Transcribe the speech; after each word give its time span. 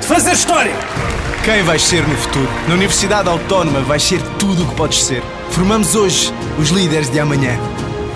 de 0.00 0.06
fazer 0.06 0.32
história. 0.32 0.72
Quem 1.44 1.62
vais 1.62 1.82
ser 1.82 2.06
no 2.06 2.16
futuro? 2.16 2.48
Na 2.68 2.74
Universidade 2.74 3.28
Autónoma 3.28 3.80
vais 3.80 4.02
ser 4.02 4.20
tudo 4.38 4.64
o 4.64 4.68
que 4.68 4.74
podes 4.74 5.02
ser. 5.02 5.22
Formamos 5.50 5.94
hoje 5.94 6.32
os 6.58 6.70
líderes 6.70 7.10
de 7.10 7.18
amanhã. 7.18 7.58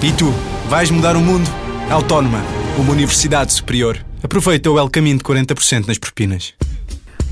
E 0.03 0.12
tu, 0.12 0.33
vais 0.69 0.91
mudar 0.91 1.16
o 1.16 1.20
mundo? 1.20 1.48
Autónoma, 1.91 2.42
uma 2.77 2.92
universidade 2.92 3.53
superior. 3.53 3.98
Aproveita 4.23 4.70
o 4.70 4.79
El 4.79 4.89
Caminho 4.91 5.19
de 5.19 5.25
40% 5.25 5.87
nas 5.87 5.98
propinas. 5.98 6.55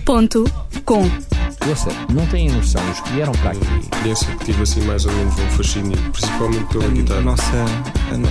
Ponto 0.04 0.44
com. 0.84 1.08
Ouça, 1.68 1.90
não 2.12 2.26
têm 2.26 2.50
noção, 2.50 2.82
os 2.90 3.00
que 3.00 3.10
vieram 3.12 3.32
para 3.32 3.50
aqui. 3.50 3.60
experiência 3.80 4.26
que 4.36 4.44
tive 4.46 4.62
assim 4.62 4.80
mais 4.82 5.04
ou 5.04 5.12
menos 5.12 5.38
um 5.38 5.48
fascínio, 5.50 5.96
principalmente 6.10 6.64
pela 6.64 6.84
A 6.84 6.88
guitarra. 6.88 7.20
nossa, 7.20 7.42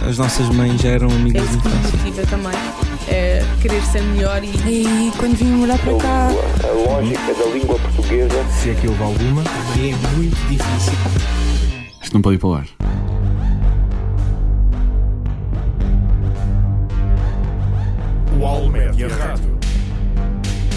a- 0.06 0.10
as 0.10 0.18
nossas 0.18 0.50
mães 0.50 0.82
já 0.82 0.90
eram 0.90 1.10
amigas 1.10 1.44
de 1.50 1.58
que 1.58 1.68
me 1.70 1.76
infância. 1.76 1.98
motiva 2.00 2.28
também. 2.28 2.60
É 3.08 3.44
querer 3.62 3.82
ser 3.84 4.02
melhor 4.04 4.44
e 4.44 4.48
E 4.50 5.12
quando 5.18 5.36
vim 5.36 5.46
morar 5.46 5.78
para 5.80 5.96
cá, 5.98 6.28
a 6.28 6.92
lógica 6.92 7.34
da 7.34 7.46
língua 7.54 7.80
portuguesa 7.80 8.46
Se 8.62 8.70
é 8.72 8.74
que 8.76 8.88
houve 8.88 9.02
alguma, 9.04 9.42
é 9.44 10.16
muito 10.16 10.36
difícil. 10.50 10.94
Isto 12.02 12.14
não 12.14 12.22
pode 12.22 12.36
ir 12.36 12.40
para 12.40 12.50
o 12.50 12.54
ar. 12.56 12.66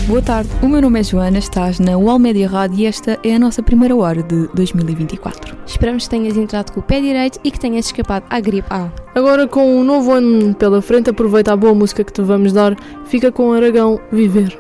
Boa 0.09 0.21
tarde, 0.21 0.51
o 0.61 0.69
meu 0.69 0.83
nome 0.83 0.99
é 0.99 1.03
Joana, 1.05 1.39
estás 1.39 1.79
na 1.79 1.97
UOL 1.97 2.19
Media 2.19 2.49
Rádio 2.49 2.81
e 2.81 2.87
esta 2.87 3.19
é 3.23 3.37
a 3.37 3.39
nossa 3.39 3.63
primeira 3.63 3.95
hora 3.95 4.21
de 4.21 4.49
2024. 4.49 5.57
esperamos 5.65 6.05
que 6.05 6.11
tenhas 6.11 6.37
entrado 6.37 6.73
com 6.73 6.81
o 6.81 6.83
pé 6.83 7.01
direito 7.01 7.39
e 7.45 7.51
que 7.53 7.61
tenhas 7.61 7.87
escapado 7.87 8.27
à 8.29 8.41
gripe 8.41 8.67
A. 8.69 8.91
Agora, 9.15 9.47
com 9.47 9.65
um 9.65 9.85
novo 9.85 10.11
ano 10.11 10.55
pela 10.57 10.83
frente, 10.83 11.09
aproveita 11.09 11.53
a 11.53 11.57
boa 11.57 11.73
música 11.73 12.03
que 12.03 12.13
te 12.13 12.21
vamos 12.21 12.53
dar. 12.53 12.77
Fica 13.05 13.31
com 13.31 13.53
Aragão 13.53 14.01
Viver. 14.11 14.59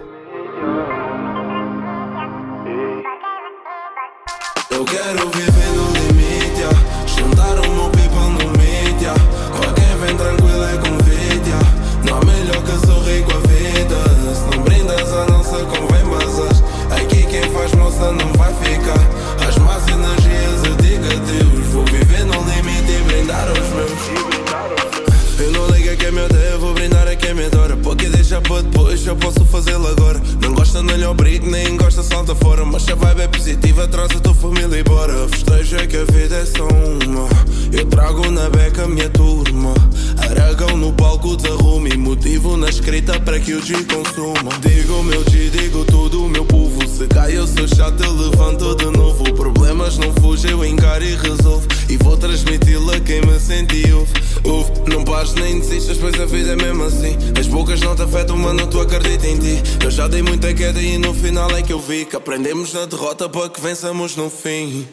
Eu 29.10 29.16
posso 29.16 29.44
fazê-lo 29.44 29.86
agora. 29.88 30.20
Não 30.40 30.54
gosta, 30.54 30.82
não 30.82 30.94
lhe 30.94 31.04
obrigo, 31.04 31.50
nem 31.50 31.76
gosta, 31.76 32.02
salta 32.02 32.34
fora. 32.34 32.64
Mas 32.64 32.82
se 32.82 32.92
a 32.92 32.94
vibe 32.94 33.22
é 33.22 33.28
positiva, 33.28 33.88
traz 33.88 34.10
a 34.12 34.20
tua 34.20 34.34
família 34.34 34.80
embora. 34.80 35.28
Festeja 35.28 35.86
que 35.86 35.96
a 35.96 36.04
vida 36.04 36.36
é 36.36 36.46
só 36.46 36.66
uma. 36.68 37.28
Eu 37.72 37.86
trago 37.86 38.30
na 38.30 38.48
beca 38.50 38.84
a 38.84 38.88
minha 38.88 39.08
turma. 39.10 39.74
Aragão 40.32 40.76
no 40.78 40.92
palco 40.94 41.36
desarrumo 41.36 41.88
e 41.88 41.96
motivo 41.96 42.56
na 42.56 42.68
escrita 42.68 43.20
para 43.20 43.38
que 43.38 43.52
o 43.52 43.62
G 43.62 43.74
consuma. 43.84 44.50
Digo 44.60 45.02
meu 45.02 45.22
G, 45.24 45.50
digo 45.50 45.84
tudo 45.84 46.28
meu 46.28 46.44
povo. 46.44 46.80
Se 46.88 47.06
cai, 47.06 47.36
eu 47.36 47.46
sou 47.46 47.68
chato, 47.68 48.02
eu 48.02 48.12
levanto 48.12 48.74
de 48.76 48.86
novo. 48.86 49.24
Problemas 49.34 49.98
não 49.98 50.12
fugem, 50.14 50.52
eu 50.52 50.64
encaro 50.64 51.04
e 51.04 51.14
resolvo. 51.16 51.66
E 51.88 51.96
vou 51.98 52.16
transmiti-lo 52.16 52.90
a 52.92 53.00
quem 53.00 53.20
me 53.20 53.92
ouve. 53.92 54.12
Ouve, 54.44 54.72
não 54.88 55.04
pares 55.04 55.34
nem 55.34 55.60
desistas, 55.60 55.98
pois 55.98 56.18
a 56.18 56.24
vida 56.24 56.52
é 56.52 56.56
mesmo 56.56 56.84
assim. 56.84 57.16
As 57.38 57.46
bocas 57.46 57.80
não 57.80 57.94
te 57.94 58.02
afetam, 58.02 58.36
mano, 58.36 58.66
tu 58.66 58.80
acredita 58.80 59.26
em 59.26 59.38
ti. 59.38 59.62
Eu 59.84 59.90
já 59.90 60.08
dei 60.08 60.22
muita 60.22 60.52
queda 60.54 60.80
e 60.80 60.96
no 60.96 61.12
final 61.12 61.50
é 61.50 61.62
que 61.62 61.72
eu 61.72 61.78
vi 61.78 62.06
que 62.06 62.16
aprendemos 62.16 62.72
na 62.72 62.86
derrota 62.86 63.28
para 63.28 63.50
que 63.50 63.60
vençamos 63.60 64.16
no 64.16 64.30
fim. 64.30 64.86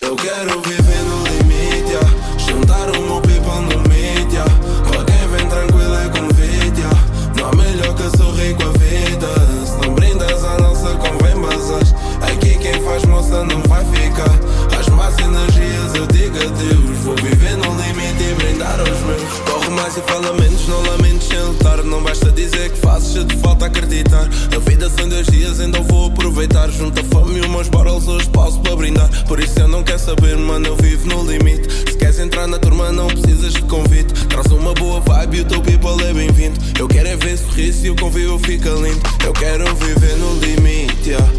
Eu 0.00 0.16
quero 0.16 0.60
viver 0.60 1.02
no 1.04 1.22
limite, 1.24 1.90
yeah. 1.90 2.10
juntar 2.38 2.90
o 2.90 3.02
meu 3.02 3.21
mais 19.92 19.96
e 19.96 20.00
fala 20.02 20.32
menos, 20.34 20.68
não 20.68 20.82
lamentes 20.82 21.28
sem 21.28 21.38
lutar. 21.38 21.82
Não 21.84 22.02
basta 22.02 22.30
dizer 22.32 22.70
que 22.70 22.78
fazes, 22.78 23.12
se 23.12 23.24
te 23.24 23.36
falta 23.36 23.66
acreditar. 23.66 24.28
A 24.54 24.58
vida 24.58 24.88
são 24.90 25.08
dois 25.08 25.26
dias, 25.26 25.60
então 25.60 25.82
vou 25.84 26.06
aproveitar. 26.06 26.70
Junto 26.70 27.00
a 27.00 27.04
fome 27.04 27.38
e 27.38 27.42
umas 27.42 27.68
barrels 27.68 28.06
hoje 28.08 28.28
pauso 28.30 28.60
para 28.60 28.76
brindar. 28.76 29.08
Por 29.26 29.40
isso 29.40 29.58
eu 29.58 29.68
não 29.68 29.82
quero 29.82 29.98
saber, 29.98 30.36
mano, 30.36 30.68
eu 30.68 30.76
vivo 30.76 31.06
no 31.08 31.30
limite. 31.30 31.68
Se 31.70 31.96
queres 31.96 32.18
entrar 32.18 32.46
na 32.46 32.58
turma, 32.58 32.90
não 32.92 33.08
precisas 33.08 33.52
de 33.52 33.62
convite. 33.62 34.12
Traz 34.26 34.46
uma 34.46 34.72
boa 34.74 35.00
vibe 35.00 35.38
e 35.38 35.40
o 35.40 35.44
teu 35.44 35.60
people 35.60 36.04
é 36.04 36.12
bem-vindo. 36.12 36.58
Eu 36.78 36.88
quero 36.88 37.08
é 37.08 37.16
ver 37.16 37.36
sorriso 37.36 37.86
e 37.86 37.90
o 37.90 37.96
convívio 37.96 38.38
fica 38.38 38.70
lindo. 38.70 39.00
Eu 39.24 39.32
quero 39.32 39.74
viver 39.74 40.16
no 40.16 40.34
limite, 40.40 41.10
yeah. 41.10 41.32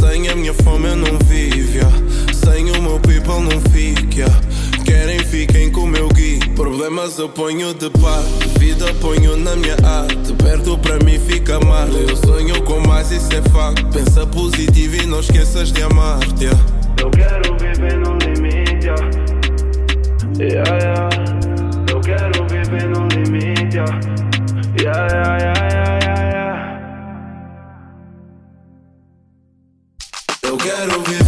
Sem 0.00 0.28
a 0.28 0.34
minha 0.34 0.54
fome 0.54 0.88
eu 0.88 0.96
não 0.96 1.18
vivo, 1.26 1.76
yeah. 1.76 1.96
Sem 2.32 2.70
o 2.70 2.82
meu 2.82 2.98
people 3.00 3.40
não 3.40 3.60
fico, 3.70 4.14
yeah. 4.14 4.40
Querem, 4.90 5.20
fiquem 5.20 5.70
com 5.70 5.82
o 5.82 5.86
meu 5.86 6.08
guia. 6.08 6.40
Problemas 6.56 7.16
eu 7.16 7.28
ponho 7.28 7.72
de 7.72 7.88
parte, 7.90 8.58
vida 8.58 8.92
ponho 8.94 9.36
na 9.36 9.54
minha 9.54 9.76
arte. 9.84 10.32
Perto 10.32 10.76
para 10.78 10.98
mim 11.04 11.16
fica 11.20 11.60
mais. 11.60 11.94
Eu 11.94 12.16
sonho 12.16 12.60
com 12.64 12.80
mais, 12.80 13.08
isso 13.12 13.32
é 13.32 13.40
facto. 13.50 13.86
Pensa 13.92 14.26
positivo 14.26 14.96
e 14.96 15.06
não 15.06 15.20
esqueças 15.20 15.70
de 15.70 15.80
amar-te. 15.84 16.42
Yeah. 16.42 16.60
Eu 17.00 17.08
quero 17.12 17.56
viver 17.56 17.98
no 17.98 18.18
limite. 18.18 18.84
Yeah. 18.84 19.10
Yeah, 20.40 20.78
yeah. 20.82 21.08
Eu 21.88 22.00
quero 22.00 22.48
viver 22.48 22.88
no 22.88 23.06
limite. 23.06 23.76
Yeah. 23.76 24.00
Yeah, 24.76 25.06
yeah, 25.06 25.38
yeah, 25.38 25.68
yeah, 25.72 25.98
yeah, 26.02 26.22
yeah. 26.32 26.80
Eu 30.42 30.56
quero 30.56 31.00
viver 31.04 31.19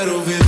quero 0.00 0.18
viver 0.22 0.39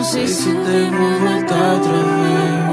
Não 0.00 0.06
sei 0.06 0.26
se 0.26 0.48
devo 0.48 1.18
voltar 1.20 1.74
outra 1.74 1.92
vez. 1.92 2.70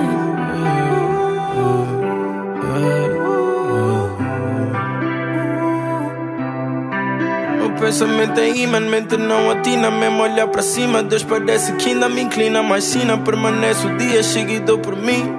O 7.65 7.69
pensamento 7.81 8.39
é 8.39 8.49
imã, 8.51 8.79
mente 8.79 9.17
não 9.17 9.51
atina 9.51 9.91
Mesmo 9.91 10.23
olhar 10.23 10.47
para 10.47 10.61
cima, 10.61 11.03
Deus 11.03 11.25
parece 11.25 11.73
que 11.73 11.89
ainda 11.89 12.07
me 12.07 12.21
inclina 12.21 12.63
Mais 12.63 12.85
sina, 12.85 13.17
permanece 13.17 13.85
o 13.85 13.97
dia 13.97 14.23
seguido 14.23 14.79
por 14.79 14.95
mim. 14.95 15.29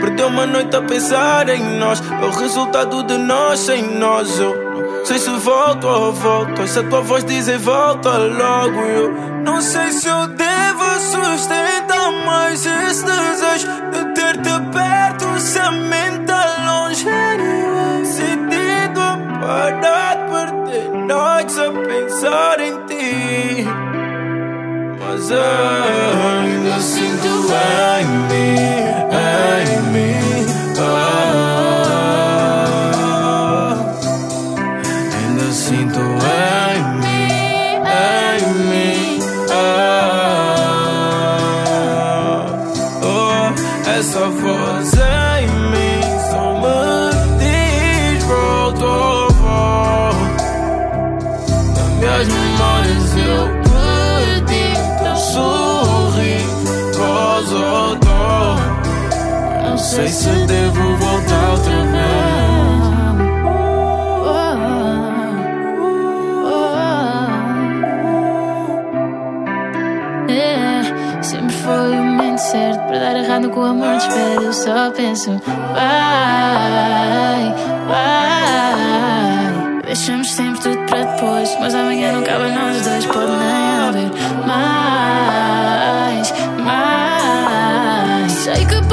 Perdeu 0.00 0.28
uma 0.28 0.46
noite 0.46 0.74
a 0.74 0.80
pensar 0.80 1.50
em 1.50 1.78
nós 1.78 2.02
É 2.22 2.24
o 2.24 2.30
resultado 2.30 3.02
de 3.02 3.18
nós 3.18 3.60
sem 3.60 3.82
nós 3.98 4.40
Eu 4.40 4.56
não 4.56 5.04
sei 5.04 5.18
se 5.18 5.28
volto 5.28 5.86
ou 5.86 6.10
volto. 6.10 6.66
Se 6.66 6.78
a 6.78 6.84
tua 6.84 7.02
voz 7.02 7.22
dizer 7.22 7.58
volta 7.58 8.16
logo 8.16 8.80
Eu 8.80 9.12
não 9.44 9.60
sei 9.60 9.92
se 9.92 10.08
eu 10.08 10.26
devo 10.28 10.57
sustentar 10.98 12.12
mais 12.26 12.66
esse 12.66 13.04
desejo 13.04 13.68
De 13.92 14.14
ter-te 14.14 14.60
perto 14.72 15.40
se 15.40 15.58
a 15.58 15.70
mente 15.70 16.26
tá 16.26 16.44
longe 16.66 17.04
Decidido 18.00 19.00
a 19.00 19.18
parar 19.40 20.16
de 20.16 20.30
perder 20.32 20.88
noites 21.06 21.58
a 21.58 21.70
pensar 21.72 22.60
em 22.60 22.86
ti 22.86 23.66
Mas 25.00 25.30
ainda 25.32 26.80
sinto 26.80 27.28
em 27.98 28.06
mim, 28.28 28.56
em 29.12 29.82
mim 29.92 30.46
ah. 30.80 31.47
Sei 59.98 60.08
se 60.08 60.46
devo 60.46 60.96
voltar 60.96 61.50
outra 61.50 61.82
vez 61.82 61.98
É, 70.30 71.22
sempre 71.22 71.52
foi 71.52 71.90
o 71.90 72.04
momento 72.04 72.38
certo 72.38 72.86
para 72.86 72.98
dar 73.00 73.16
errado 73.16 73.50
com 73.50 73.60
o 73.60 73.64
amor 73.64 73.96
de 73.96 74.02
espera. 74.04 74.42
Eu 74.42 74.52
só 74.52 74.90
penso, 74.92 75.40
vai, 75.74 77.54
vai. 77.88 79.82
Deixamos 79.84 80.30
sempre 80.30 80.60
tudo 80.60 80.78
para 80.86 81.02
depois, 81.04 81.56
mas 81.60 81.74
amanhã 81.74 82.12
não 82.12 82.22
cabe 82.22 82.52
nós 82.52 82.82
dois. 82.84 83.04
Pode 83.06 83.32
nem 83.32 83.78
haver 83.80 84.10
mais, 84.46 86.32
mais. 86.62 88.32
Sei 88.32 88.64
que 88.64 88.88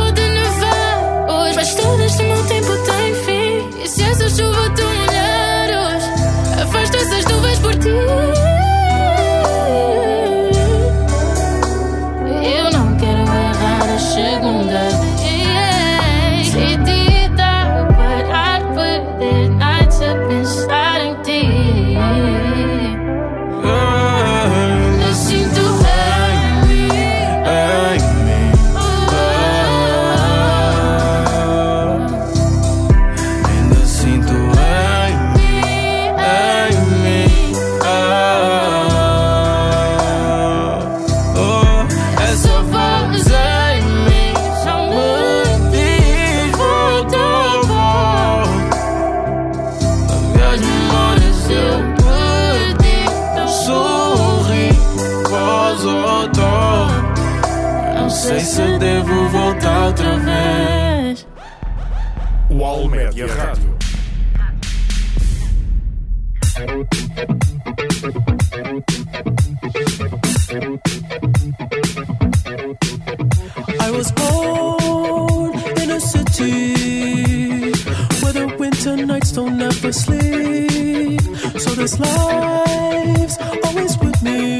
So 81.87 81.97
this 81.97 81.99
life's 81.99 83.37
always 83.63 83.97
with 83.99 84.23
me. 84.23 84.59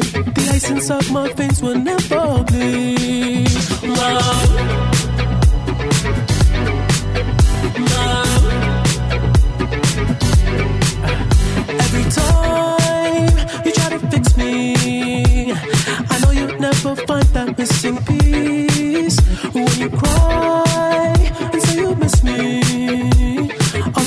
The 0.00 0.50
ice 0.54 0.70
inside 0.70 1.08
my 1.12 1.32
veins 1.34 1.62
will 1.62 1.78
never 1.78 2.42
bleed. 2.42 3.48
Love. 3.84 4.50
Love. 7.92 8.44
Every 11.84 12.04
time 12.10 13.64
you 13.64 13.72
try 13.72 13.88
to 13.90 13.98
fix 14.10 14.36
me, 14.36 15.52
I 15.52 16.18
know 16.22 16.32
you'll 16.32 16.58
never 16.58 16.96
find 17.06 17.26
that 17.36 17.56
missing 17.56 17.98
piece. 18.04 19.20
When 19.54 19.68
you 19.78 19.90
cry 19.90 21.14
and 21.52 21.62
say 21.62 21.76
you 21.82 21.94
miss 21.94 22.24
me, 22.24 22.62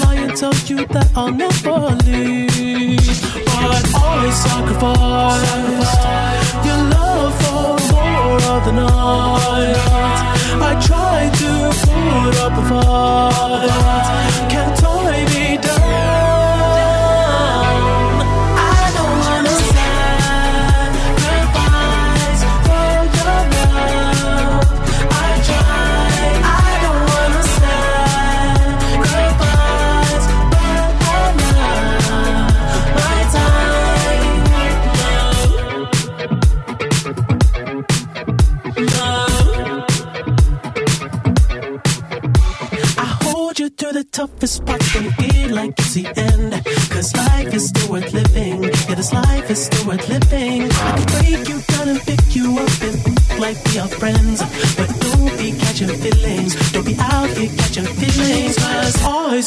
lie 0.03 0.15
and 0.15 0.35
tell 0.35 0.53
you 0.65 0.85
that 0.87 1.09
I'll 1.15 1.31
never 1.31 1.78
far. 4.79 5.88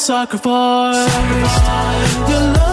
Sacrifice. 0.03 1.15
Your 2.29 2.41
love 2.41 2.72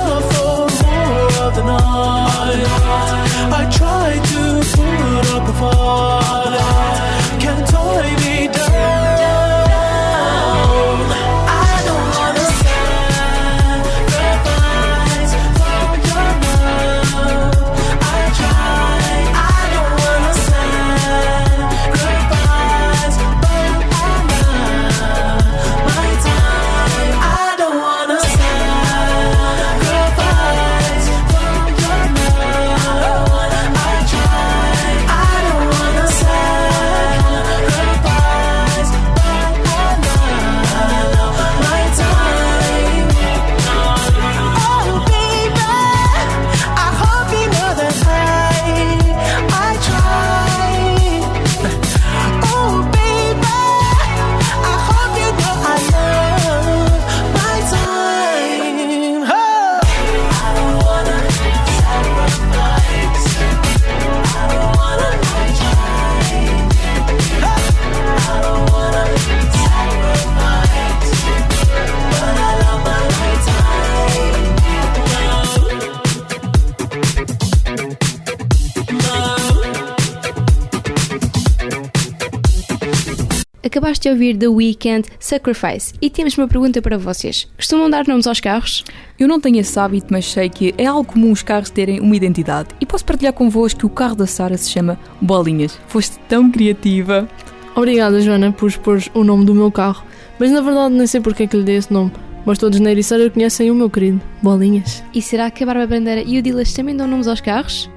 Acabaste 84.00 84.02
de 84.02 84.10
ouvir 84.10 84.38
The 84.38 84.48
Weeknd 84.48 85.10
Sacrifice 85.20 85.94
e 86.02 86.10
temos 86.10 86.38
uma 86.38 86.48
pergunta 86.48 86.82
para 86.82 86.98
vocês. 86.98 87.48
Costumam 87.58 87.90
dar 87.90 88.08
nomes 88.08 88.28
aos 88.28 88.40
carros? 88.40 88.84
Eu 89.20 89.28
não 89.28 89.40
tenho 89.40 89.60
esse 89.60 89.78
hábito, 89.78 90.08
mas 90.10 90.26
sei 90.32 90.50
que 90.50 90.74
é 90.78 90.86
algo 90.86 91.12
comum 91.12 91.32
os 91.32 91.44
carros 91.44 91.70
terem 91.70 92.00
uma 92.00 92.16
identidade. 92.16 92.70
E 92.80 92.86
posso 92.86 93.04
partilhar 93.04 93.34
convosco 93.34 93.82
que 93.82 93.86
o 93.86 93.90
carro 93.90 94.16
da 94.16 94.26
Sara 94.26 94.58
se 94.58 94.70
chama 94.70 94.98
Bolinhas. 95.22 95.78
Foste 95.88 96.18
tão 96.30 96.50
criativa. 96.50 97.28
Obrigada, 97.76 98.22
Joana, 98.22 98.52
por 98.52 98.70
expor 98.70 99.02
o 99.14 99.24
nome 99.24 99.46
do 99.46 99.54
meu 99.54 99.72
carro. 99.72 100.04
Mas 100.40 100.52
na 100.52 100.62
verdade 100.62 100.96
nem 100.96 101.06
sei 101.06 101.20
porque 101.20 101.44
é 101.44 101.48
que 101.48 101.58
lhe 101.58 101.64
dei 101.64 101.76
esse 101.76 101.92
nome. 101.92 102.12
Mas 102.46 102.58
todos 102.58 102.80
na 102.80 102.92
Ericeira 102.92 103.30
conhecem 103.30 103.70
o 103.70 103.76
meu 103.76 103.90
querido, 103.90 104.22
Bolinhas. 104.42 105.04
E 105.14 105.22
será 105.22 105.52
que 105.52 105.64
a 105.64 105.68
Bárbara 105.68 105.88
Bandeira 105.88 106.24
e 106.26 106.40
o 106.40 106.42
Dilas 106.42 106.72
também 106.74 106.96
dão 106.96 107.08
nomes 107.08 107.28
aos 107.28 107.42
carros? 107.42 107.90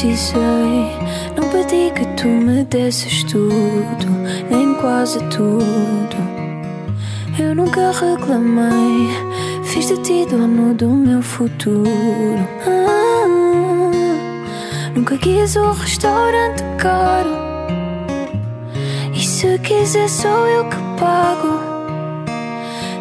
Precisei, 0.00 0.96
não 1.36 1.46
pedi 1.50 1.92
que 1.94 2.06
tu 2.16 2.26
me 2.26 2.64
desses 2.64 3.22
tudo, 3.24 4.06
nem 4.50 4.72
quase 4.76 5.18
tudo. 5.24 6.16
Eu 7.38 7.54
nunca 7.54 7.90
reclamei, 7.90 9.10
fiz 9.62 9.88
de 9.88 9.98
ti 9.98 10.26
dono 10.30 10.72
do 10.72 10.88
meu 10.88 11.20
futuro. 11.20 12.48
Ah, 12.66 13.26
nunca 14.94 15.18
quis 15.18 15.56
um 15.56 15.72
restaurante 15.72 16.62
caro. 16.78 17.36
E 19.12 19.20
se 19.20 19.58
quiser, 19.58 20.08
sou 20.08 20.46
eu 20.46 20.64
que 20.64 20.76
pago. 20.98 21.60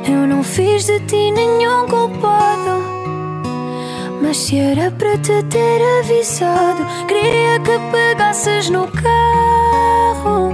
Eu 0.06 0.28
não 0.28 0.44
fiz 0.44 0.86
de 0.86 1.00
ti 1.02 1.32
nenhum 1.32 1.88
culpado. 1.88 2.89
Mas 4.22 4.38
se 4.38 4.60
era 4.60 4.92
para 4.92 5.18
te 5.18 5.42
ter 5.44 5.82
avisado, 6.00 6.86
queria 7.08 7.60
que 7.60 7.80
pegasses 7.92 8.70
no 8.70 8.88
carro, 8.88 10.54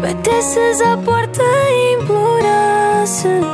batesses 0.00 0.80
à 0.82 0.96
porta 0.98 1.42
e 1.42 1.94
implorasses. 1.94 3.44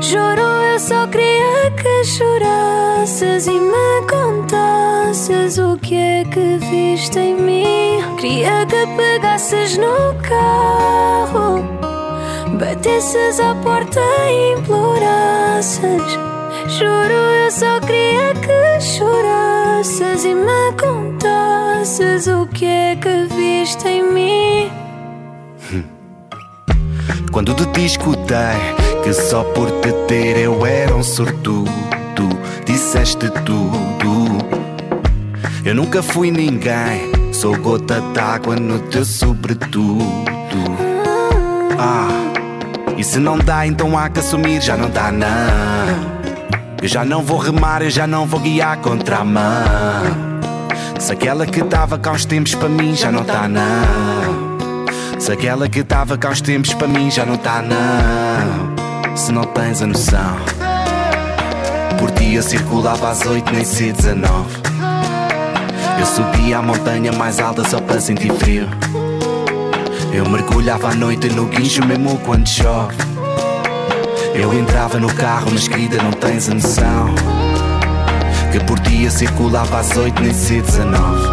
Juro, 0.00 0.42
eu 0.72 0.78
só 0.78 1.06
queria 1.08 1.70
que 1.76 2.04
chorasses 2.04 3.46
e 3.46 3.58
me 3.58 4.06
contasses 4.08 5.58
o 5.58 5.76
que 5.78 5.96
é 5.96 6.24
que 6.24 6.58
viste 6.58 7.18
em 7.18 7.34
mim. 7.34 8.16
Queria 8.18 8.64
que 8.66 8.86
pegasses 8.96 9.76
no 9.76 10.14
carro, 10.22 11.62
batesses 12.58 13.40
à 13.40 13.54
porta 13.56 14.00
e 14.30 14.52
implorasses. 14.58 16.33
Juro, 16.68 17.12
eu 17.12 17.50
só 17.50 17.78
queria 17.80 18.32
que 18.34 18.80
chorasses 18.80 20.24
e 20.24 20.34
me 20.34 20.72
contasses 20.80 22.26
o 22.26 22.46
que 22.46 22.64
é 22.64 22.96
que 22.96 23.26
viste 23.34 23.86
em 23.86 24.02
mim. 24.02 24.72
Quando 27.30 27.54
te 27.54 27.84
escutei 27.84 28.56
que 29.02 29.12
só 29.12 29.42
por 29.42 29.70
te 29.80 29.92
ter 30.08 30.38
eu 30.38 30.64
era 30.64 30.94
um 30.94 31.02
sortudo, 31.02 31.70
disseste 32.64 33.28
tudo. 33.44 34.38
Eu 35.64 35.74
nunca 35.74 36.02
fui 36.02 36.30
ninguém, 36.30 37.12
sou 37.32 37.58
gota 37.58 38.00
d'água 38.14 38.56
no 38.56 38.78
teu 38.78 39.04
sobretudo. 39.04 40.04
Ah, 41.78 42.08
e 42.96 43.04
se 43.04 43.18
não 43.18 43.36
dá, 43.36 43.66
então 43.66 43.98
há 43.98 44.08
que 44.08 44.20
assumir, 44.20 44.62
já 44.62 44.76
não 44.76 44.88
dá, 44.88 45.10
não. 45.10 46.13
Eu 46.84 46.88
já 46.88 47.02
não 47.02 47.22
vou 47.22 47.38
remar, 47.38 47.80
eu 47.80 47.88
já 47.88 48.06
não 48.06 48.26
vou 48.26 48.38
guiar 48.38 48.76
contra 48.76 49.16
a 49.16 49.24
mão. 49.24 49.42
Se 51.00 51.14
aquela 51.14 51.46
que 51.46 51.62
dava 51.62 51.98
cá 51.98 52.12
uns 52.12 52.26
tempos 52.26 52.54
para 52.54 52.68
mim 52.68 52.94
já 52.94 53.10
não 53.10 53.24
tá 53.24 53.48
não. 53.48 54.58
Se 55.18 55.32
aquela 55.32 55.66
que 55.66 55.82
dava 55.82 56.18
cá 56.18 56.28
uns 56.28 56.42
tempos 56.42 56.74
para 56.74 56.86
mim 56.86 57.10
já 57.10 57.24
não 57.24 57.38
tá 57.38 57.62
não. 57.62 59.16
Se 59.16 59.32
não 59.32 59.44
tens 59.44 59.80
a 59.80 59.86
noção. 59.86 60.36
Por 61.98 62.10
dia 62.10 62.42
circulava 62.42 63.08
às 63.08 63.24
oito, 63.24 63.50
nem 63.50 63.64
sei 63.64 63.90
19. 63.90 64.28
Eu 65.98 66.04
subia 66.04 66.58
a 66.58 66.62
montanha 66.62 67.12
mais 67.12 67.40
alta 67.40 67.66
só 67.66 67.80
para 67.80 67.98
sentir 67.98 68.30
frio. 68.34 68.68
Eu 70.12 70.28
mergulhava 70.28 70.90
à 70.90 70.94
noite 70.94 71.30
no 71.30 71.46
guincho 71.46 71.82
mesmo 71.86 72.18
quando 72.18 72.46
chove. 72.46 72.94
Eu 74.34 74.52
entrava 74.52 74.98
no 74.98 75.12
carro, 75.14 75.50
mas 75.52 75.68
querida, 75.68 76.02
não 76.02 76.10
tens 76.10 76.48
a 76.48 76.54
noção 76.54 77.14
Que 78.52 78.58
por 78.64 78.78
dia 78.80 79.10
circulava 79.10 79.78
às 79.78 79.96
oito, 79.96 80.20
nem 80.20 80.34
sei 80.34 80.60
19 80.60 81.28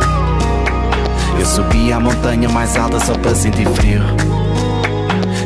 Eu 1.39 1.45
subia 1.45 1.97
a 1.97 1.99
montanha 1.99 2.47
mais 2.47 2.77
alta 2.77 2.99
só 2.99 3.13
para 3.15 3.33
sentir 3.33 3.67
frio. 3.69 4.03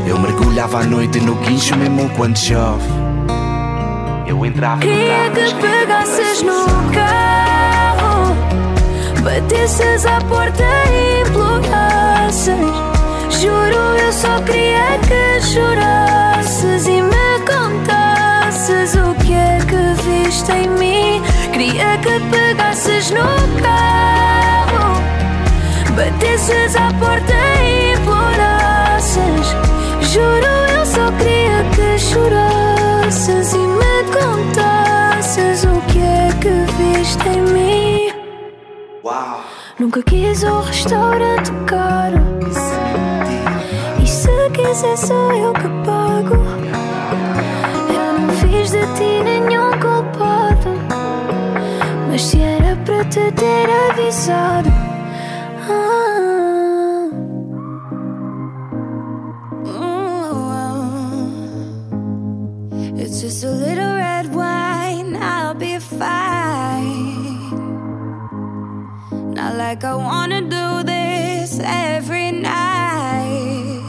Eu 0.05 0.19
mergulhava 0.19 0.81
à 0.81 0.83
noite 0.83 1.19
no 1.19 1.35
guincho 1.35 1.75
mesmo 1.77 2.09
quando 2.15 2.37
chove. 2.37 2.85
Eu 4.27 4.45
entrava 4.45 4.75
no 4.75 4.81
Queria 4.81 5.07
carro, 5.07 5.31
mas 5.35 5.53
que 5.53 5.61
pegasses 5.61 6.41
no 6.41 6.65
carro, 6.93 8.35
batesses 9.23 10.05
à 10.05 10.19
porta 10.21 10.63
e 10.91 11.21
implorasses. 11.21 12.55
Juro, 13.41 13.97
eu 13.97 14.13
só 14.13 14.39
queria 14.41 14.99
que 15.07 15.41
chorasses 15.45 16.87
viste 20.25 20.51
em 20.51 20.67
mim. 20.69 21.21
Queria 21.51 21.97
que 21.99 22.19
pegasses 22.31 23.11
no 23.11 23.61
carro, 23.61 25.01
batesses 25.95 26.75
à 26.75 26.91
porta 26.99 27.33
e 27.63 27.93
implorasses. 27.93 29.47
Juro, 30.11 30.47
eu 30.77 30.85
só 30.85 31.11
queria 31.17 31.63
que 31.75 31.99
chorasses 31.99 33.53
e 33.53 33.57
me 33.57 34.03
contasses 34.11 35.63
o 35.63 35.81
que 35.91 35.99
é 35.99 36.29
que 36.41 36.97
viste 36.97 37.27
em 37.27 37.41
mim. 37.41 38.13
Nunca 39.79 40.01
quis 40.03 40.43
um 40.43 40.61
restaurante 40.61 41.51
caro. 41.67 42.15
E 44.01 44.07
se 44.07 44.29
quiser, 44.53 44.97
sou 44.97 45.33
eu 45.33 45.44
ter 53.35 53.69
avisado. 53.89 54.69
Ah. 55.69 57.09
Mm, 62.85 62.99
It's 62.99 63.21
just 63.21 63.43
a 63.43 63.51
little 63.51 63.93
red 63.95 64.33
wine, 64.33 65.15
I'll 65.21 65.53
be 65.53 65.79
fine. 65.79 67.49
Not 69.33 69.55
like 69.55 69.83
I 69.83 69.95
wanna 69.95 70.41
do 70.41 70.83
this 70.83 71.59
every 71.63 72.31
night. 72.31 73.81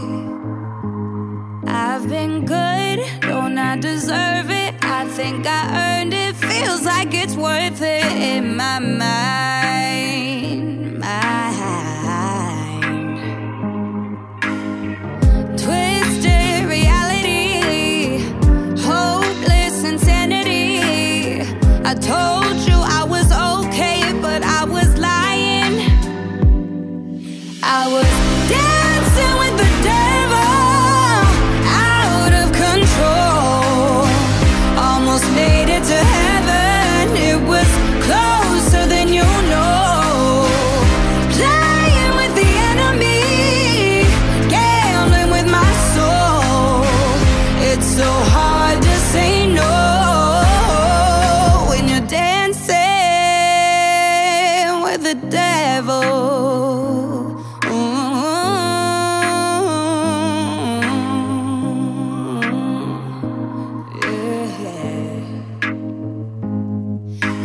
I've 1.66 2.08
been 2.08 2.44
good, 2.44 2.98
don't 3.22 3.56
I 3.58 3.76
deserve 3.78 4.50
it? 4.50 4.74
I 4.82 5.04
think 5.16 5.46
I 5.46 5.62
earned 5.84 6.14
it, 6.14 6.34
feels 6.36 6.82
like 6.84 7.14
it's 7.14 7.36
worth 7.36 7.80
it 7.82 8.12
in 8.34 8.56
my 8.56 8.78
mind. 8.78 8.95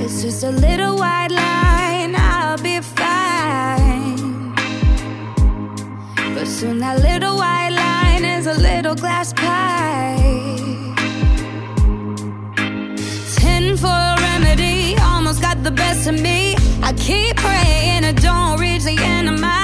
It's 0.04 0.24
just 0.24 0.44
a 0.44 0.50
little 0.50 0.96
white 0.98 1.30
line, 1.30 2.16
I'll 2.18 2.58
be 2.58 2.82
fine. 2.82 4.56
But 6.34 6.48
soon 6.48 6.80
that 6.80 7.00
little 7.02 7.38
white 7.38 7.70
line 7.70 8.26
is 8.26 8.48
a 8.48 8.56
little 8.56 8.96
glass 8.96 9.32
pie. 9.32 10.18
Ten 13.36 13.78
for 13.78 13.88
a 13.88 14.16
remedy, 14.20 14.96
almost 15.00 15.40
got 15.40 15.64
the 15.64 15.72
best 15.72 16.08
of 16.08 16.20
me. 16.20 16.56
I 16.82 16.94
keep 16.94 17.38
praying 17.38 18.04
I 18.04 18.14
don't 18.14 18.60
reach 18.60 18.84
the 18.84 18.98
end 19.00 19.30
of 19.30 19.40
my. 19.40 19.61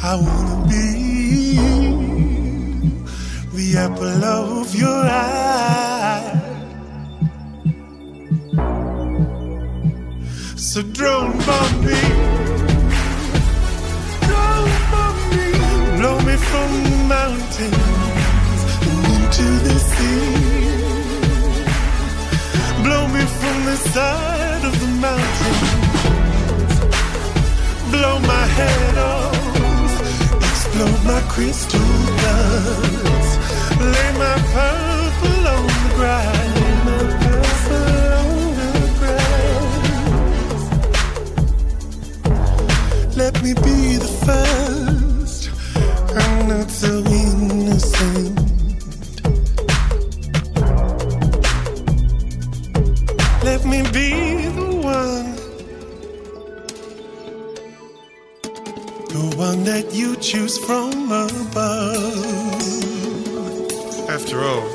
I 0.00 0.14
wanna 0.14 0.68
be 0.68 1.56
the 3.52 3.76
apple 3.78 4.24
of 4.24 4.72
your 4.74 4.88
eye. 4.88 6.40
So 10.56 10.82
drone 10.82 11.36
bomb 11.46 11.84
me, 11.84 12.00
drone 14.22 14.74
bomb 14.92 15.18
me, 15.32 15.46
blow 15.98 16.16
me 16.20 16.36
from 16.48 16.70
the 16.84 16.98
mountains 17.16 18.60
and 18.86 19.00
into 19.14 19.46
the 19.66 19.76
sea. 19.90 20.28
Blow 22.84 23.04
me 23.08 23.22
from 23.40 23.56
the 23.64 23.76
side 23.92 24.64
of 24.64 24.74
the 24.78 24.90
mountain. 25.06 25.56
Blow 27.90 28.20
my 28.20 28.46
head 28.46 28.98
off. 28.98 29.17
Load 30.78 31.02
my 31.04 31.20
crystal 31.28 31.80
guns. 32.22 33.28
Lay 33.80 34.10
my 34.22 34.36
purple 34.52 35.46
on 35.54 35.66
the 35.66 35.90
ground. 35.96 36.54
Lay 36.54 36.76
my 36.88 37.02
purple 37.22 38.12
on 38.22 38.30
the 38.74 38.88
ground. 39.00 39.86
Let 43.16 43.34
me 43.42 43.52
be 43.54 43.78
the 43.96 44.12
first 44.24 44.87
that 59.68 59.92
you 59.92 60.16
choose 60.16 60.56
from 60.64 61.12
above. 61.12 62.58
After 64.08 64.42
all, 64.42 64.66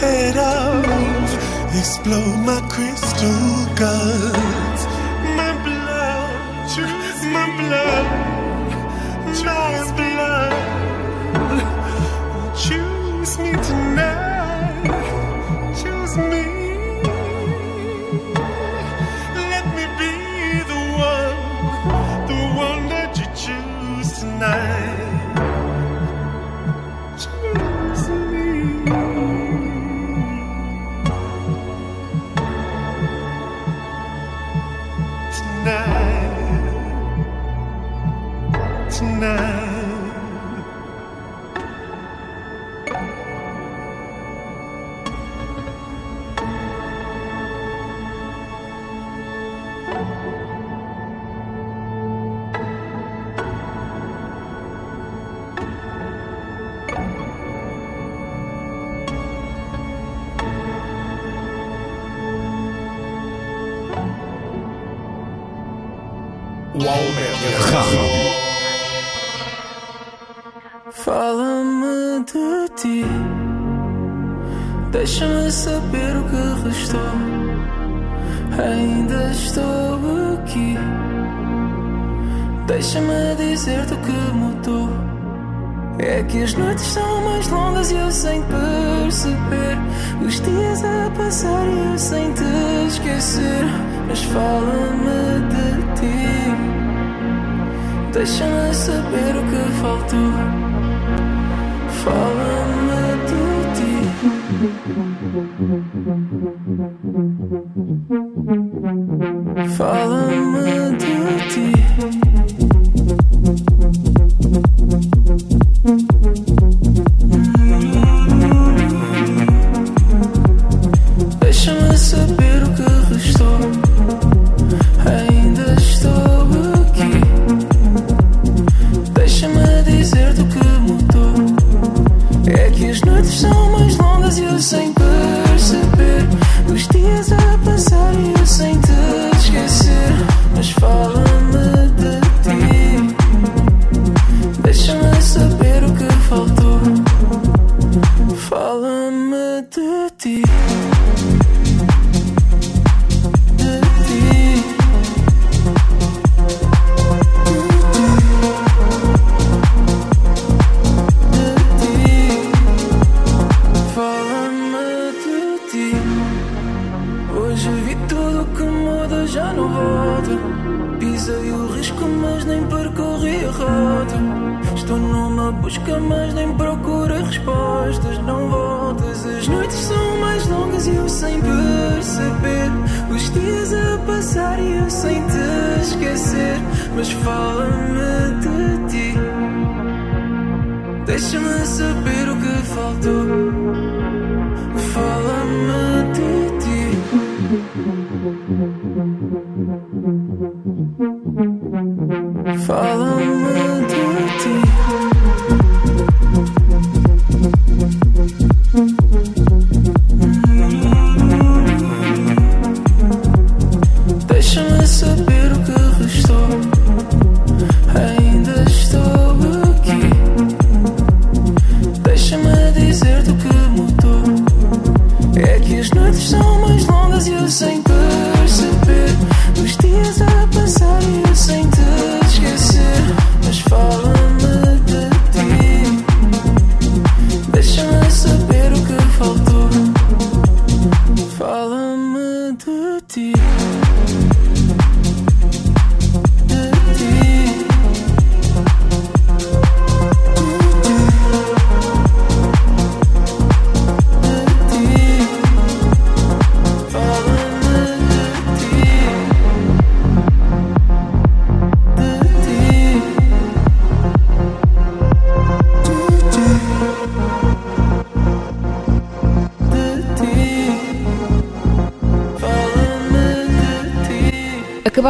head 0.00 0.36
off, 0.36 1.34
explode 1.76 2.38
my 2.44 2.60
crystal 2.70 3.66
guns, 3.76 4.80
my 5.36 5.52
blood, 5.64 6.68
my 7.34 7.46
blood. 7.58 8.29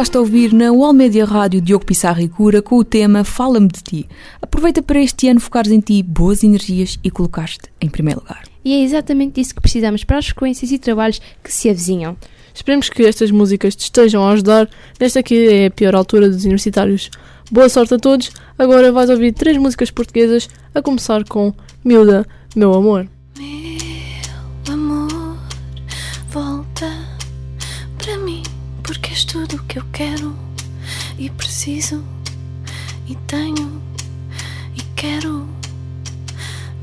Acabaste 0.01 0.13
de 0.13 0.17
ouvir 0.17 0.51
na 0.51 0.69
Almedia 0.69 1.25
Rádio 1.25 1.61
Diogo 1.61 1.85
Pissarro 1.85 2.21
e 2.21 2.27
Cura 2.27 2.59
com 2.59 2.75
o 2.75 2.83
tema 2.83 3.23
Fala-me 3.23 3.67
de 3.67 3.83
Ti. 3.83 4.09
Aproveita 4.41 4.81
para 4.81 4.99
este 4.99 5.27
ano 5.27 5.39
focares 5.39 5.71
em 5.71 5.79
ti 5.79 6.01
boas 6.01 6.43
energias 6.43 6.97
e 7.03 7.11
colocaste 7.11 7.69
em 7.79 7.87
primeiro 7.87 8.19
lugar. 8.19 8.41
E 8.65 8.73
é 8.73 8.83
exatamente 8.83 9.39
isso 9.39 9.53
que 9.53 9.61
precisamos 9.61 10.03
para 10.03 10.17
as 10.17 10.25
frequências 10.25 10.71
e 10.71 10.79
trabalhos 10.79 11.21
que 11.43 11.53
se 11.53 11.69
avizinham. 11.69 12.17
Esperemos 12.51 12.89
que 12.89 13.03
estas 13.03 13.29
músicas 13.29 13.75
te 13.75 13.81
estejam 13.81 14.27
a 14.27 14.31
ajudar 14.31 14.67
nesta 14.99 15.21
que 15.21 15.35
é 15.35 15.65
a 15.67 15.71
pior 15.71 15.93
altura 15.93 16.27
dos 16.27 16.45
universitários. 16.45 17.11
Boa 17.51 17.69
sorte 17.69 17.93
a 17.93 17.99
todos. 17.99 18.31
Agora 18.57 18.91
vais 18.91 19.11
ouvir 19.11 19.33
três 19.33 19.55
músicas 19.55 19.91
portuguesas, 19.91 20.49
a 20.73 20.81
começar 20.81 21.23
com 21.25 21.53
Miúda, 21.85 22.25
Meu 22.55 22.73
Amor. 22.73 23.07
Que 29.71 29.79
eu 29.79 29.85
quero 29.93 30.35
e 31.17 31.29
preciso 31.29 32.03
e 33.07 33.15
tenho 33.25 33.81
e 34.75 34.81
quero. 34.97 35.47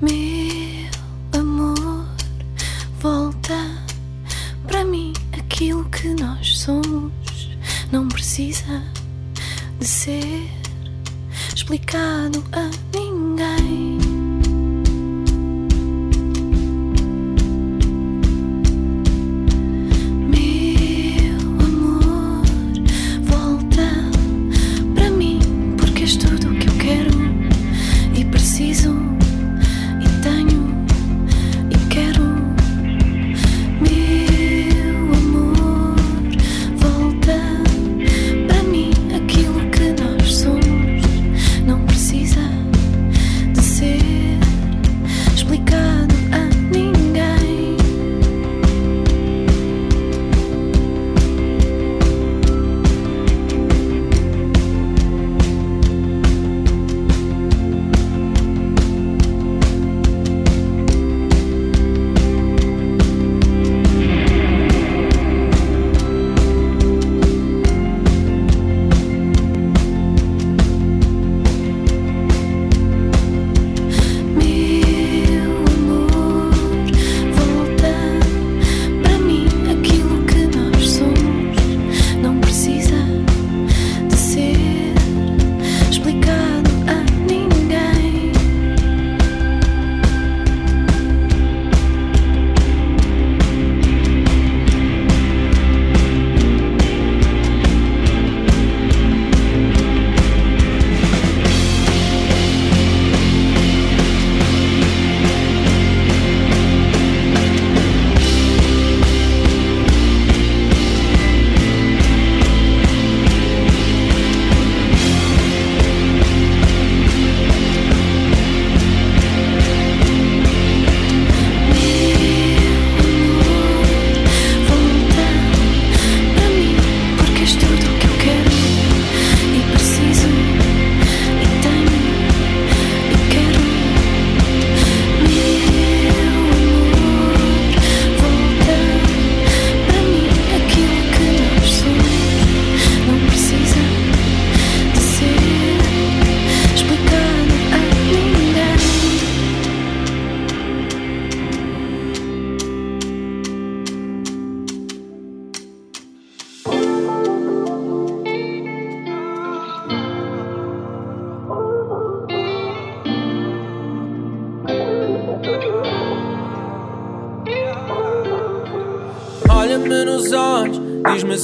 Meu 0.00 1.38
amor, 1.38 2.08
volta 2.98 3.54
para 4.66 4.86
mim, 4.86 5.12
aquilo 5.38 5.84
que 5.90 6.08
nós 6.14 6.60
somos 6.60 7.12
não 7.92 8.08
precisa 8.08 8.82
de 9.78 9.86
ser 9.86 10.48
explicado 11.54 12.42
a 12.52 12.70
ninguém. 12.96 14.27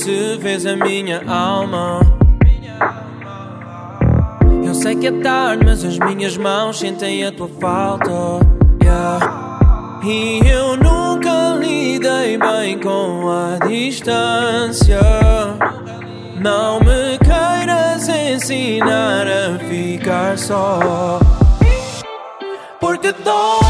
Se 0.05 0.37
vês 0.37 0.67
a 0.67 0.77
minha 0.77 1.23
alma. 1.27 2.01
Eu 4.63 4.75
sei 4.75 4.97
que 4.97 5.07
é 5.07 5.13
tarde, 5.23 5.65
mas 5.65 5.83
as 5.83 5.99
minhas 5.99 6.37
mãos 6.37 6.79
sentem 6.79 7.25
a 7.25 7.33
tua 7.33 7.49
falta. 7.59 8.11
Yeah. 8.83 10.01
E 10.05 10.47
eu 10.47 10.77
nunca 10.77 11.55
lidei 11.59 12.37
bem 12.37 12.79
com 12.81 13.31
a 13.31 13.67
distância. 13.67 15.01
Não 16.39 16.81
me 16.81 17.19
queiras 17.25 18.07
ensinar 18.07 19.27
a 19.27 19.59
ficar 19.59 20.37
só. 20.37 21.19
Porque 22.79 23.11
dói 23.11 23.64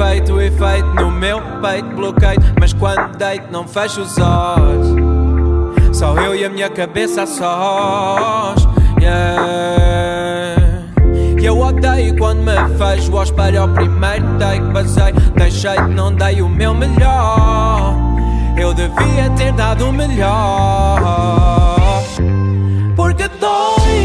feito 0.00 0.40
efeito 0.40 0.88
no 0.94 1.10
meu 1.10 1.42
peito, 1.60 1.94
bloqueio. 1.94 2.40
Mas 2.58 2.72
quando 2.72 3.18
deito, 3.18 3.52
não 3.52 3.68
fecho 3.68 4.00
os 4.00 4.16
olhos. 4.18 4.96
Só 5.92 6.14
eu 6.14 6.34
e 6.34 6.42
a 6.42 6.48
minha 6.48 6.70
cabeça 6.70 7.24
a 7.24 7.26
sós. 7.26 8.66
Yeah. 8.98 10.80
Eu 11.42 11.58
odeio 11.58 12.16
quando 12.16 12.40
me 12.40 12.54
fecho 12.78 13.14
ao 13.14 13.24
espelho 13.24 13.60
ao 13.62 13.68
primeiro 13.68 14.24
take. 14.38 14.64
Basei, 14.72 15.12
deixei 15.36 15.80
não 15.94 16.14
dei 16.14 16.40
o 16.40 16.48
meu 16.48 16.72
melhor. 16.72 17.94
Eu 18.56 18.72
devia 18.72 19.28
ter 19.36 19.52
dado 19.52 19.86
o 19.86 19.92
melhor. 19.92 21.76
Porque 22.96 23.28
dói 23.38 23.99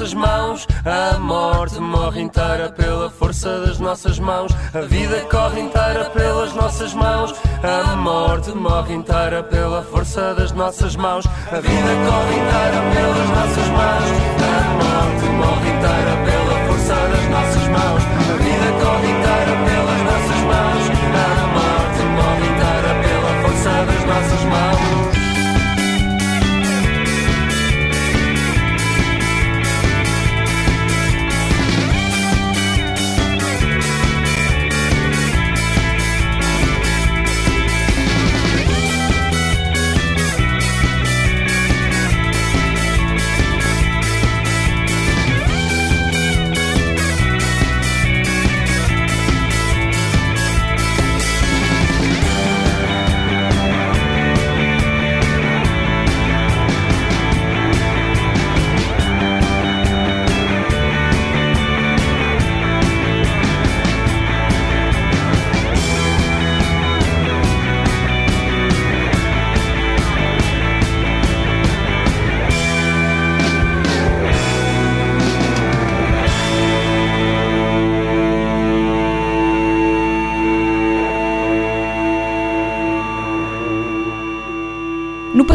nossas 0.00 0.14
mãos. 0.14 0.66
A 0.84 1.18
morte 1.18 1.78
morre 1.78 2.22
inteira 2.22 2.70
pela 2.70 3.10
força 3.10 3.60
das 3.60 3.78
nossas 3.78 4.18
mãos. 4.18 4.50
A 4.72 4.80
vida 4.80 5.20
corre 5.30 5.60
inteira 5.60 6.08
pelas 6.10 6.54
nossas 6.54 6.94
mãos. 6.94 7.34
A 7.62 7.96
morte 7.96 8.50
morre 8.52 8.94
inteira 8.94 9.42
pela 9.42 9.82
força 9.82 10.34
das 10.34 10.52
nossas 10.52 10.96
mãos. 10.96 11.26
A 11.26 11.60
vida 11.60 11.92
corre 12.08 12.34
inteira 12.34 12.80
pelas 12.94 13.28
nossas 13.28 13.68
mãos. 13.68 14.08
A 14.40 14.64
morte 14.80 15.26
morre 15.36 15.68
inteira 15.68 16.16
pela 16.24 16.66
força 16.66 16.94
das 16.94 17.28
nossas 17.28 17.68
mãos. 17.68 18.02
A 18.30 18.36
vida 18.42 18.72
corre 18.82 19.10
inteira 19.10 19.69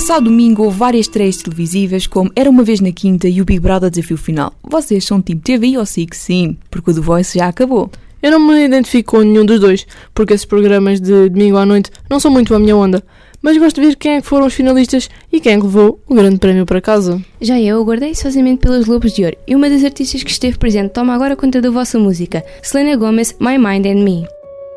passado 0.06 0.26
domingo 0.26 0.62
houve 0.62 0.78
várias 0.78 1.08
estreias 1.08 1.38
televisivas, 1.38 2.06
como 2.06 2.32
Era 2.36 2.47
Uma 2.47 2.62
Vez 2.62 2.80
na 2.80 2.91
Quinta 2.91 3.28
e 3.28 3.41
o 3.41 3.45
Big 3.45 3.60
Brother 3.60 3.89
Desafio 3.89 4.18
Final. 4.18 4.53
Vocês 4.62 5.03
são 5.03 5.20
time 5.20 5.41
TV 5.41 5.80
ou 5.80 5.84
SIC? 5.84 6.16
Sim, 6.16 6.58
porque 6.70 6.91
o 6.91 6.93
The 6.93 7.01
Voice 7.01 7.39
já 7.39 7.47
acabou. 7.47 7.89
Eu 8.22 8.30
não 8.30 8.39
me 8.39 8.66
identifico 8.66 9.18
com 9.18 9.24
nenhum 9.24 9.43
dos 9.43 9.60
dois, 9.60 9.88
porque 10.14 10.36
esses 10.36 10.45
programas 10.45 11.01
de 11.01 11.28
domingo 11.30 11.58
à 11.58 11.66
noite 11.66 11.89
não 12.08 12.20
são 12.20 12.30
muito 12.30 12.53
a 12.53 12.60
minha 12.60 12.78
onda. 12.78 13.03
Mas 13.41 13.58
gosto 13.58 13.82
de 13.82 13.88
ver 13.88 13.95
quem 13.95 14.18
é 14.18 14.22
que 14.22 14.28
foram 14.28 14.45
os 14.45 14.53
finalistas 14.53 15.10
e 15.34 15.41
quem 15.41 15.53
é 15.53 15.58
que 15.58 15.64
levou 15.64 15.99
o 16.08 16.14
grande 16.14 16.38
prémio 16.38 16.68
para 16.68 16.80
casa. 16.80 17.20
Já 17.41 17.60
eu 17.60 17.82
aguardei 17.82 18.14
sozinhamente 18.14 18.60
pelos 18.60 18.86
Globos 18.86 19.12
de 19.12 19.24
Ouro 19.24 19.38
e 19.47 19.56
uma 19.56 19.72
das 19.72 19.84
artistas 19.84 20.22
que 20.22 20.30
esteve 20.30 20.60
presente 20.60 20.91
toma 20.91 21.16
agora 21.16 21.36
conta 21.36 21.60
da 21.60 21.72
vossa 21.72 21.97
música, 21.97 22.45
Selena 22.62 22.95
Gomez, 22.95 23.36
My 23.39 23.58
Mind 23.58 23.88
and 23.88 24.03
Me. 24.03 24.28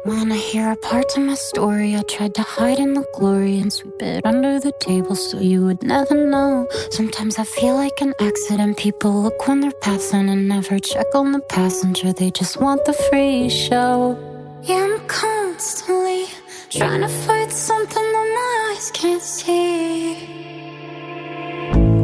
Wanna 0.05 0.37
hear 0.37 0.71
a 0.71 0.77
part 0.77 1.17
of 1.17 1.25
my 1.25 1.35
story? 1.35 1.97
I 1.97 2.03
tried 2.03 2.35
to 2.37 2.43
hide 2.43 2.79
in 2.79 2.95
the 2.95 3.05
glory 3.15 3.59
and 3.59 3.73
sweep 3.73 4.01
it 4.01 4.25
under 4.25 4.61
the 4.61 4.73
table 4.81 5.17
so 5.17 5.41
you 5.41 5.65
would 5.67 5.83
never 5.83 6.15
know. 6.15 6.69
Sometimes 6.91 7.39
I 7.39 7.45
feel 7.45 7.75
like 7.75 8.01
an 8.01 8.15
accident. 8.21 8.77
People 8.79 9.23
look 9.23 9.49
when 9.49 9.61
they're 9.61 9.81
passing 9.83 10.29
and 10.29 10.49
never 10.49 10.79
check 10.79 11.07
on 11.15 11.33
the 11.33 11.41
passenger. 11.41 12.13
They 12.13 12.31
just 12.31 12.61
want 12.61 12.85
the 12.85 12.93
free 12.93 13.49
show. 13.49 14.17
Yeah, 14.63 14.87
I'm 14.89 15.07
constantly 15.09 16.27
trying 16.71 17.01
to 17.01 17.09
fight 17.09 17.51
something 17.51 18.03
that 18.15 18.29
my 18.39 18.75
eyes 18.77 18.91
can't 18.93 19.23
see. 19.23 20.17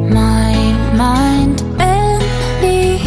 My 0.09 0.53
mind 0.93 1.61
and 1.79 2.23
me, 2.61 2.99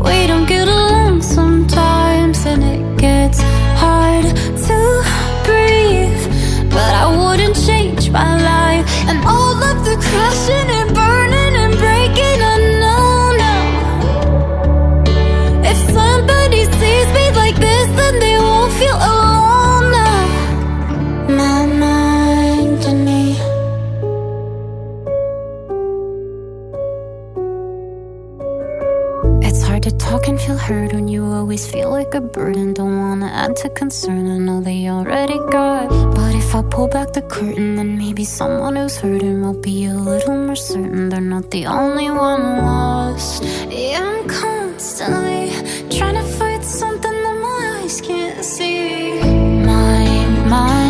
we 0.00 0.26
don't 0.28 0.46
get 0.46 0.68
along 0.68 1.20
sometimes, 1.22 2.46
and 2.46 2.62
it 2.62 2.83
gets 3.04 3.40
hard 3.82 4.24
to 4.68 4.78
breathe. 5.46 6.24
But 6.76 6.92
I 7.02 7.06
wouldn't 7.20 7.56
change 7.68 8.04
my 8.20 8.32
life, 8.52 8.86
and 9.08 9.18
all 9.34 9.58
of 9.70 9.76
the 9.88 9.96
crashing 10.06 10.73
Talk 30.14 30.28
and 30.28 30.40
feel 30.40 30.56
heard 30.56 30.92
when 30.92 31.08
you 31.08 31.24
always 31.24 31.66
feel 31.66 31.90
like 31.90 32.04
like 32.04 32.14
a 32.14 32.20
burden. 32.20 32.74
Don't 32.74 32.98
wanna 32.98 33.26
add 33.26 33.56
to 33.56 33.68
concern. 33.70 34.30
I 34.30 34.38
know 34.38 34.60
they 34.60 34.88
already 34.88 35.38
got. 35.50 35.88
But 36.14 36.34
if 36.34 36.54
I 36.54 36.62
pull 36.62 36.88
back 36.88 37.12
the 37.12 37.22
curtain, 37.22 37.76
then 37.76 37.98
maybe 37.98 38.24
someone 38.24 38.76
who's 38.76 38.96
hurting 38.96 39.42
will 39.42 39.60
be 39.60 39.86
a 39.86 39.94
little 39.94 40.36
more 40.36 40.56
certain 40.56 41.08
they're 41.08 41.20
not 41.20 41.50
the 41.50 41.66
only 41.66 42.10
one 42.10 42.42
lost. 42.58 43.42
Yeah, 43.70 44.02
I'm 44.02 44.28
constantly 44.28 45.50
trying 45.96 46.18
to 46.22 46.26
fight 46.38 46.62
something 46.62 47.16
that 47.24 47.36
my 47.46 47.80
eyes 47.82 48.00
can't 48.00 48.44
see. 48.44 49.20
My 49.70 50.06
mind 50.52 50.83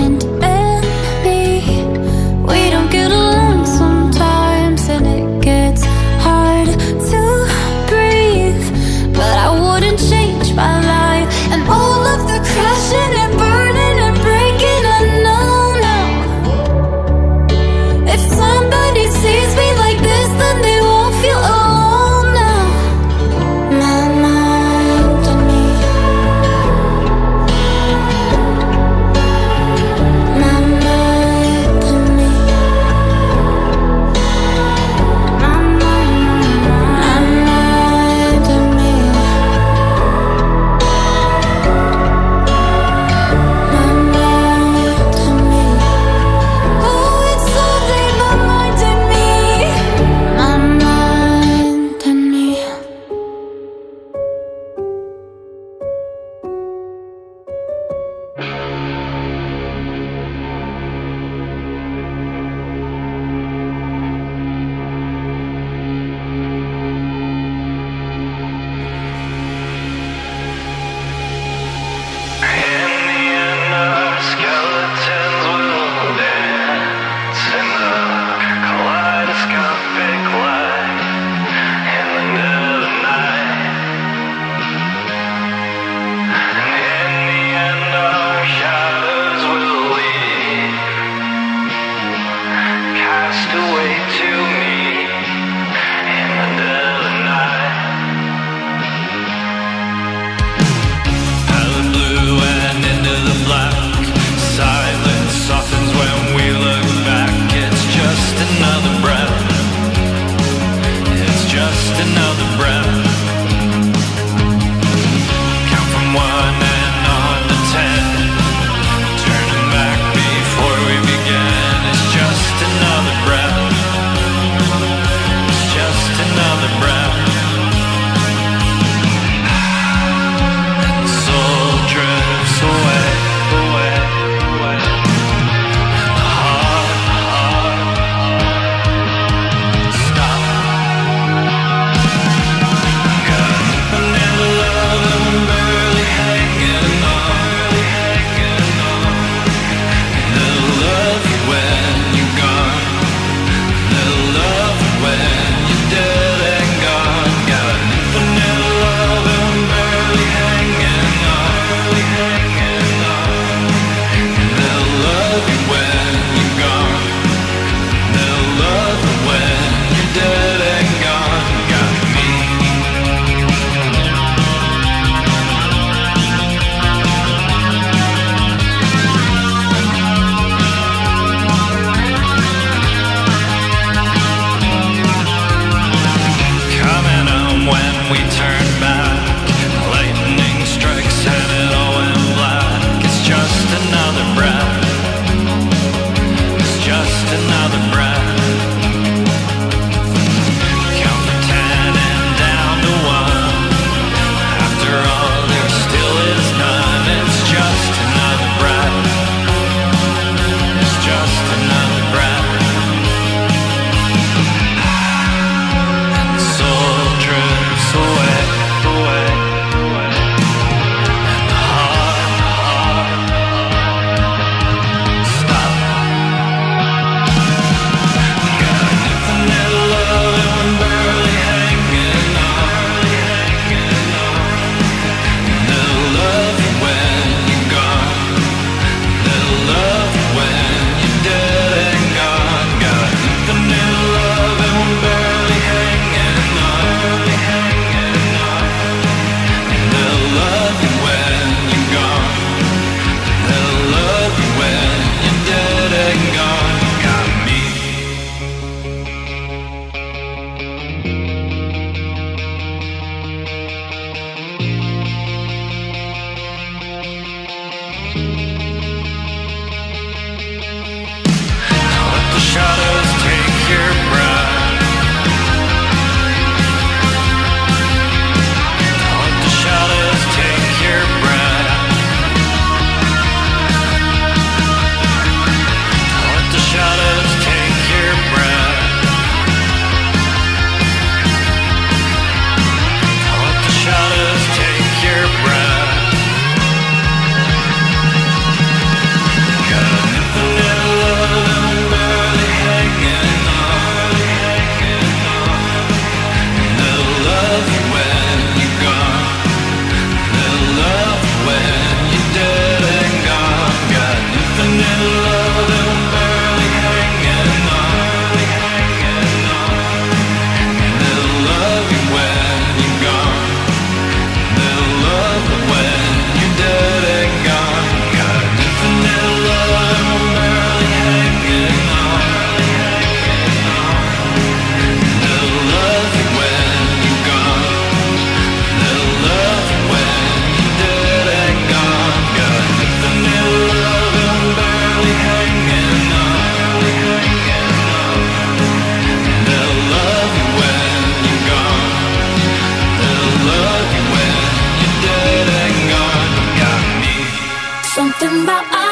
Something 358.20 358.44
about 358.44 358.83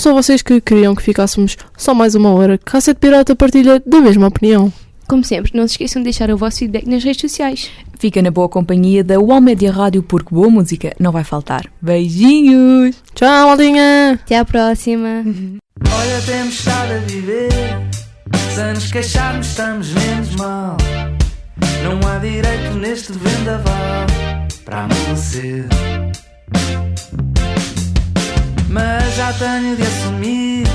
só 0.00 0.14
vocês 0.14 0.40
que 0.40 0.60
queriam 0.62 0.94
que 0.94 1.02
ficássemos 1.02 1.58
só 1.76 1.92
mais 1.92 2.14
uma 2.14 2.32
hora. 2.32 2.56
Cassete 2.56 2.98
Pirata 2.98 3.36
partilha 3.36 3.82
da 3.84 4.00
mesma 4.00 4.28
opinião. 4.28 4.72
Como 5.06 5.22
sempre, 5.22 5.52
não 5.54 5.66
se 5.68 5.74
esqueçam 5.74 6.00
de 6.00 6.04
deixar 6.04 6.30
o 6.30 6.38
vosso 6.38 6.60
feedback 6.60 6.88
nas 6.88 7.04
redes 7.04 7.20
sociais. 7.20 7.70
Fica 7.98 8.22
na 8.22 8.30
boa 8.30 8.48
companhia 8.48 9.04
da 9.04 9.20
Wall 9.20 9.42
Media 9.42 9.70
Rádio 9.70 10.02
porque 10.02 10.34
boa 10.34 10.48
música 10.48 10.94
não 10.98 11.12
vai 11.12 11.22
faltar. 11.22 11.66
Beijinhos! 11.82 12.96
Tchau, 13.14 13.48
maldinha! 13.48 14.12
Até 14.14 14.38
à 14.38 14.44
próxima! 14.44 15.22
Olha, 15.84 16.20
temos 16.24 16.54
estado 16.54 16.92
a 16.92 16.98
viver. 17.06 17.50
Se 18.54 18.72
nos 18.72 18.90
queixarmos, 18.90 19.48
estamos 19.48 19.92
menos 19.92 20.34
mal. 20.36 20.76
Não 21.84 22.08
há 22.08 22.18
direito 22.18 22.74
neste 22.78 23.12
vendaval 23.12 24.06
para 24.64 24.84
amolecer. 24.84 25.66
Mas 28.70 29.16
já 29.16 29.32
tenho 29.32 29.76
de 29.76 29.82
assumir. 29.82 30.66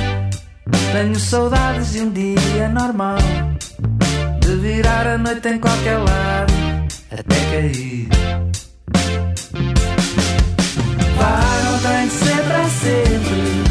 Tenho 0.92 1.18
saudades 1.18 1.94
de 1.94 2.02
um 2.02 2.12
dia 2.12 2.68
normal. 2.68 3.18
De 4.42 4.56
virar 4.58 5.08
a 5.08 5.18
noite 5.18 5.48
em 5.48 5.58
qualquer 5.58 5.98
lado 5.98 6.54
até 7.10 7.36
cair. 7.52 8.10
Vá, 11.18 11.40
não 11.64 11.80
tem 11.80 12.08
de 12.08 12.14
ser 12.14 12.44
para 12.44 12.70
sempre. 12.70 13.64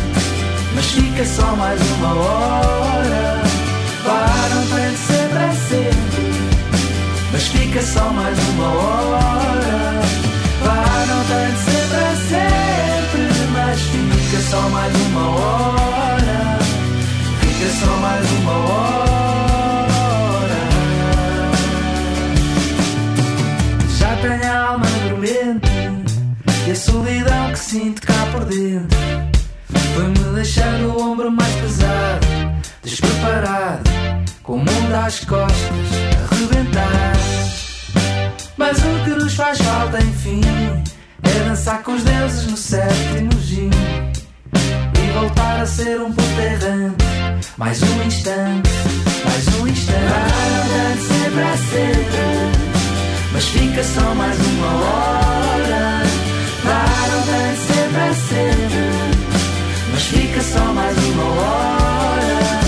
Mas 0.74 0.86
fica 0.86 1.24
só 1.26 1.56
mais 1.56 1.80
uma 1.98 2.14
hora. 2.14 3.42
Vá, 4.04 4.48
não 4.54 4.76
tem 4.76 4.90
de 4.90 4.96
ser 4.96 5.28
para 5.28 5.52
sempre. 5.52 6.24
Mas 7.30 7.42
fica 7.48 7.82
só 7.82 8.10
mais 8.10 8.38
uma 8.48 8.68
hora. 8.68 10.03
Só 14.54 14.68
mais 14.68 14.94
uma 14.94 15.28
hora. 15.30 16.58
Fica 17.40 17.70
só 17.80 17.96
mais 17.96 18.30
uma 18.32 18.52
hora. 18.52 19.80
Já 23.98 24.16
tenho 24.16 24.52
a 24.52 24.68
alma 24.68 24.86
dormente. 25.08 25.70
E 26.66 26.70
a 26.70 26.76
solidão 26.76 27.52
que 27.52 27.58
sinto 27.58 28.02
cá 28.02 28.28
por 28.30 28.44
dentro. 28.44 28.98
Foi-me 29.94 30.34
deixando 30.34 30.88
o 30.88 31.02
ombro 31.02 31.30
mais 31.30 31.54
pesado, 31.56 32.26
despreparado, 32.82 33.90
com 34.42 34.54
o 34.54 34.58
mundo 34.58 34.94
às 35.04 35.20
costas, 35.24 35.88
a 36.22 36.34
rebentar. 36.34 37.12
Mas 38.56 38.78
o 38.78 39.04
que 39.04 39.10
nos 39.10 39.34
faz 39.34 39.58
falta, 39.58 39.98
enfim, 40.00 40.40
é 41.22 41.48
dançar 41.48 41.82
com 41.82 41.94
os 41.94 42.02
deuses 42.02 42.46
no 42.50 42.56
sétimo 42.56 43.40
gin 43.40 43.70
voltar 45.14 45.60
a 45.60 45.66
ser 45.66 46.00
um 46.00 46.12
puto 46.12 46.40
errante. 46.40 47.04
Mais 47.56 47.82
um 47.82 48.02
instante, 48.02 48.70
mais 49.24 49.60
um 49.60 49.66
instante. 49.66 49.98
Para 50.10 50.94
de 50.94 51.02
ser 51.02 51.30
para 51.30 51.56
sempre, 51.56 52.64
mas 53.32 53.44
fica 53.44 53.84
só 53.84 54.14
mais 54.14 54.38
uma 54.38 54.66
hora. 54.66 56.02
Para 56.62 57.16
de 57.22 57.56
ser 57.58 57.88
para 57.92 58.14
sempre. 58.14 59.04
Mas 59.92 60.02
fica 60.02 60.42
só 60.42 60.72
mais 60.72 60.96
uma 60.98 61.22
hora 61.22 62.60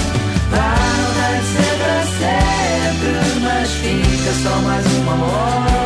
Para 0.48 1.38
de 1.38 1.46
ser 1.46 1.76
para 1.76 2.02
sempre 2.20 3.40
Mas 3.42 3.70
fica 3.72 4.32
só 4.44 4.56
mais 4.60 4.86
uma 4.86 5.24
hora 5.24 5.85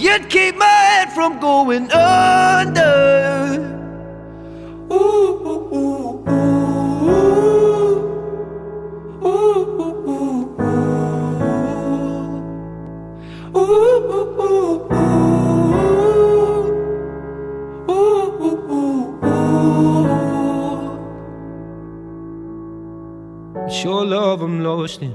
You'd 0.00 0.30
keep 0.30 0.56
my 0.56 0.64
head 0.64 1.12
from 1.12 1.38
going 1.40 1.92
under. 1.92 3.60
Ooh, 4.90 4.96
ooh, 4.96 5.74
ooh, 5.74 6.24
ooh. 6.26 7.30
Ooh, 9.22 9.28
ooh, 9.84 10.08
ooh. 10.08 10.56
Ooh, 13.54 13.98
ooh, 14.16 14.40
ooh, 18.70 18.96
ooh. 23.60 23.68
Sure 23.68 24.04
love 24.06 24.40
I'm 24.40 24.64
lost 24.64 25.02
in 25.02 25.14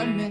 apartment. 0.00 0.29